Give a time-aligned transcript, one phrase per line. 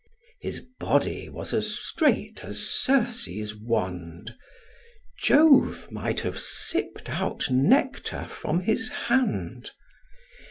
[0.39, 4.35] His body was as straight as Circe's wand;
[5.19, 9.69] Jove might have sipt out nectar from his hand.